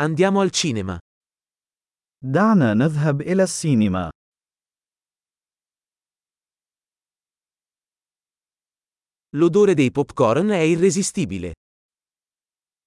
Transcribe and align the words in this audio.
Andiamo 0.00 0.40
al 0.40 0.50
cinema. 0.52 0.98
دعنا 2.24 2.74
نذهب 2.74 3.20
إلى 3.20 3.42
السينما. 3.42 4.10
L'odore 9.36 9.74
dei 9.74 9.90
popcorn 9.90 10.50
è 10.50 10.60
irresistibile. 10.60 11.52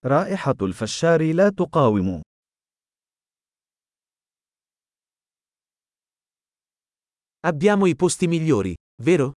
رائحة 0.06 0.56
الفشار 0.62 1.34
لا 1.34 1.50
تقاوم. 1.50 2.22
Abbiamo 7.48 7.88
i 7.88 7.96
posti 7.96 8.28
migliori, 8.28 8.74
vero? 9.04 9.32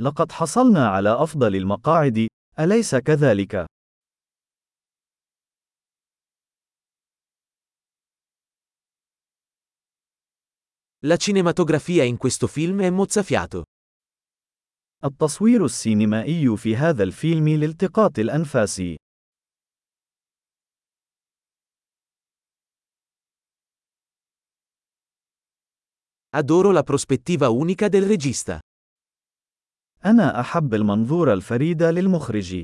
لقد 0.00 0.32
حصلنا 0.32 0.88
على 0.88 1.22
أفضل 1.22 1.56
المقاعد، 1.56 2.28
أليس 2.58 2.94
كذلك؟ 2.94 3.66
La 11.05 11.17
cinematografia 11.17 12.03
in 12.03 12.17
questo 12.17 12.47
film 12.47 12.81
è 12.81 12.89
mozzafiato. 12.89 13.63
التصوير 15.03 15.65
السينمائي 15.65 16.57
في 16.57 16.75
هذا 16.75 17.03
الفيلم 17.03 17.47
لالتقاط 17.49 18.19
الأنفاس. 18.19 18.81
Adoro 26.35 26.71
la 26.71 26.83
prospettiva 26.83 27.49
unica 27.49 27.89
del 27.89 28.05
regista. 28.07 28.59
أنا 30.05 30.39
أحب 30.39 30.73
المنظور 30.73 31.33
الفريد 31.33 31.83
للمخرج. 31.83 32.63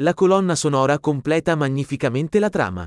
La 0.00 0.14
colonna 0.14 0.54
sonora 0.54 0.98
completa 0.98 1.56
magnificamente 1.56 2.38
la 2.38 2.48
trama. 2.48 2.86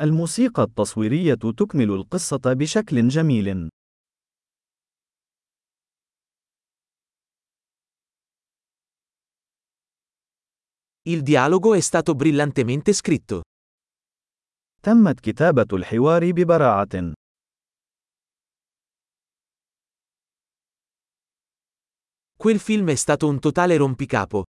الموسيقى 0.00 0.62
التصويرية 0.62 1.34
تكمل 1.34 1.90
القصة 1.90 2.40
بشكل 2.44 3.08
جميل. 3.08 3.68
Il 11.06 11.22
dialogo 11.22 11.74
è 11.74 11.80
stato 11.80 12.14
brillantemente 12.14 12.92
scritto. 12.92 13.42
تمت 14.82 15.20
كتابة 15.20 15.66
الحوار 15.72 16.30
ببراعة. 16.32 17.12
Quel 22.36 22.58
film 22.58 22.90
è 22.90 22.94
stato 22.94 23.28
un 23.28 23.38
totale 23.38 23.76
rompicapo. 23.76 24.44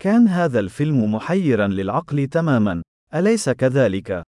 Eh? 0.00 0.02
كان 0.02 0.28
هذا 0.28 0.60
الفيلم 0.60 1.14
محيرا 1.14 1.66
للعقل 1.66 2.26
تماما، 2.26 2.82
أليس 3.14 3.50
كذلك؟ 3.50 4.22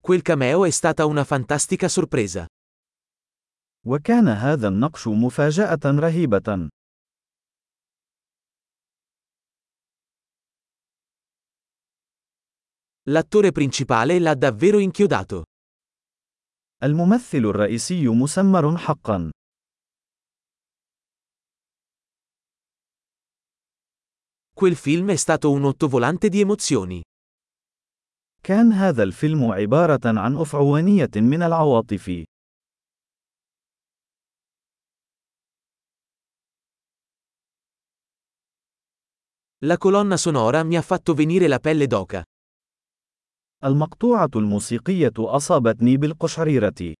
Quel 0.00 0.22
cameo 0.22 0.64
è 0.64 0.70
stata 0.70 1.04
una 1.04 1.24
fantastica 1.24 1.88
sorpresa. 1.88 2.46
وكان 3.86 4.28
هذا 4.28 4.68
النقش 4.68 5.08
مفاجأة 5.08 5.80
رهيبة. 5.84 6.68
L'attore 13.08 13.52
principale 13.52 14.18
l'ha 14.18 14.34
davvero 14.34 14.78
inchiodato. 14.78 15.42
الممثل 16.83 17.37
الرئيسي 17.37 18.07
مسمر 18.07 18.77
حقا. 18.77 19.31
Quel 24.53 24.75
film 24.75 25.09
è 25.11 25.15
stato 25.15 25.51
un 25.51 25.65
ottovolante 25.65 26.29
di 26.29 26.39
emozioni. 26.39 27.01
كان 28.43 28.73
هذا 28.73 29.03
الفيلم 29.03 29.51
عبارة 29.51 29.99
عن 30.05 30.37
أفعوانية 30.37 31.09
من 31.15 31.43
العواطف. 31.43 32.25
La 39.65 39.77
colonna 39.77 40.17
sonora 40.17 40.63
mi 40.63 40.77
ha 40.77 40.81
fatto 40.83 41.13
venire 41.15 41.47
la 41.47 41.59
pelle 41.59 41.87
d'oca. 41.87 42.23
المقطوعة 43.64 44.30
الموسيقية 44.36 45.12
أصابتني 45.18 45.96
بالقشعريرة. 45.96 46.94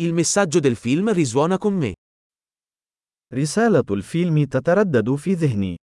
Il 0.00 0.12
messaggio 0.12 0.60
del 0.60 0.76
film 0.76 1.12
risuona 1.12 1.58
con 1.58 1.74
me. 1.74 1.92
رسالة 3.32 3.84
الفيلم 3.90 4.44
تتردد 4.44 5.14
في 5.14 5.34
ذهني. 5.34 5.76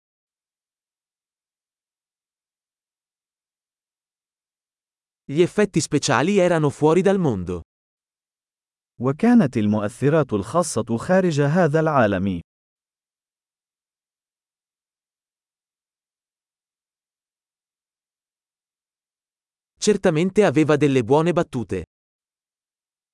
Gli 5.25 5.41
effetti 5.41 5.79
speciali 5.79 6.37
erano 6.37 6.69
fuori 6.69 7.01
dal 7.01 7.19
mondo. 7.19 7.61
وكانت 9.01 9.57
المؤثرات 9.57 10.33
الخاصة 10.33 10.97
خارج 10.97 11.41
هذا 11.41 11.79
العالم. 11.79 12.41
Certamente 19.78 20.44
aveva 20.44 20.76
delle 20.76 21.02
buone 21.04 21.32
battute. 21.32 21.84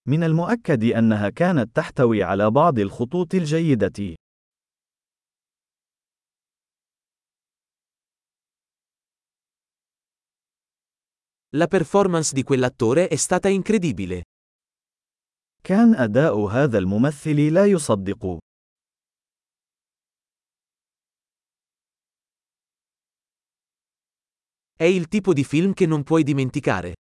من 0.09 0.25
المؤكد 0.25 0.84
أنها 0.84 1.28
كانت 1.28 1.77
تحتوي 1.77 2.23
على 2.23 2.51
بعض 2.51 2.78
الخطوط 2.78 3.34
الجيدة. 3.34 4.15
La 11.56 11.67
performance 11.67 12.33
di 12.33 12.45
quell'attore 12.45 13.09
è 13.09 13.17
stata 13.17 13.49
incredibile. 13.49 14.23
كان 15.62 15.95
أداء 15.95 16.39
هذا 16.47 16.78
الممثل 16.78 17.53
لا 17.53 17.67
يصدق. 17.67 18.39
È 24.75 24.84
il 24.84 25.09
tipo 25.09 25.33
di 25.33 25.45
film 25.45 25.73
che 25.73 25.87
non 25.87 26.03
puoi 26.03 26.23
dimenticare. 26.23 26.95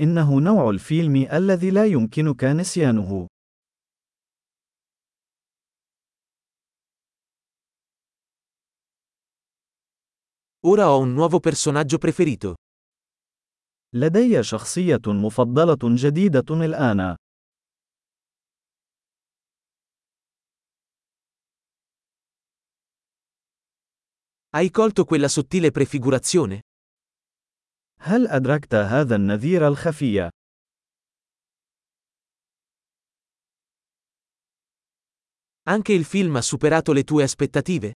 إنه 0.00 0.40
نوع 0.40 0.70
الفيلم 0.70 1.16
الذي 1.32 1.70
لا 1.70 1.86
يمكنك 1.86 2.44
نسيانه. 2.44 3.26
Ora 10.66 10.90
ho 10.90 10.98
un 10.98 11.12
nuovo 11.12 11.40
personaggio 11.40 11.98
preferito. 11.98 12.54
لدي 13.94 14.42
شخصية 14.42 15.00
مفضلة 15.06 15.78
جديدة 15.82 16.64
الآن. 16.64 17.16
Hai 24.54 24.70
colto 24.70 25.04
quella 25.04 25.28
sottile 25.28 25.70
prefigurazione? 25.70 26.60
هل 28.00 28.26
أدركت 28.26 28.74
هذا 28.74 29.16
النذير 29.16 29.68
الخفي؟ 29.68 30.28
Anche 35.66 35.92
il 35.92 36.04
film 36.04 36.36
ha 36.36 36.42
superato 36.42 36.92
le 36.92 37.04
tue 37.04 37.22
aspettative? 37.22 37.92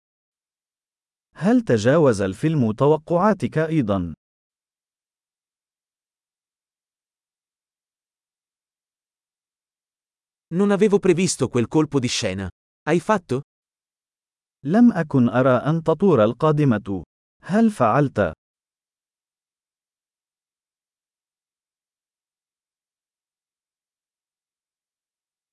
هل 1.35 1.61
تجاوز 1.61 2.21
الفيلم 2.21 2.73
توقعاتك 2.73 3.59
أيضا؟ 3.59 4.15
Non 10.55 10.71
avevo 10.71 10.99
previsto 10.99 11.49
quel 11.49 11.69
colpo 11.69 11.99
di 12.01 12.09
scena. 12.09 12.49
Hai 12.89 13.01
fatto? 13.01 13.43
لم 14.66 14.92
أكن 14.92 15.30
أرى 15.30 15.50
أن 15.50 15.84
تطور 15.84 16.24
القادمة. 16.24 17.04
هل 17.42 17.72
فعلت؟ 17.72 18.34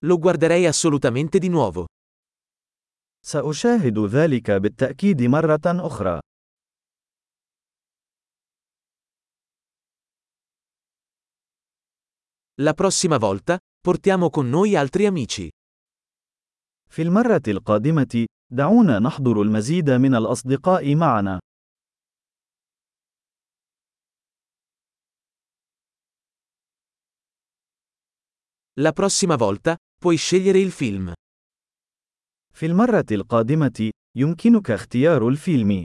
Lo 0.07 0.17
guarderei 0.19 0.67
assolutamente 0.67 1.39
di 1.39 1.49
nuovo. 1.49 1.87
سأشاهد 3.27 3.99
ذلك 3.99 4.51
بالتأكيد 4.51 5.23
مرة 5.23 5.61
أخرى. 5.67 6.21
La 12.61 12.75
prossima 12.75 13.19
volta, 13.19 13.59
portiamo 13.81 14.31
con 14.31 14.49
noi 14.49 14.77
altri 14.77 15.07
amici. 15.07 15.51
في 16.91 17.03
المرة 17.03 17.43
القادمة، 17.49 18.27
دعونا 18.53 18.99
نحضر 18.99 19.43
المزيد 19.43 19.91
من 19.91 20.15
الأصدقاء 20.15 20.95
معنا. 20.95 21.41
La 28.81 28.93
prossima 28.93 29.37
volta, 29.37 29.77
puoi 30.01 30.17
scegliere 30.17 30.59
il 30.59 30.71
film. 30.71 31.13
في 32.53 32.67
المرة 32.67 33.07
القادمة، 33.11 33.91
يمكنك 34.17 34.71
اختيار 34.71 35.29
الفيلم. 35.29 35.85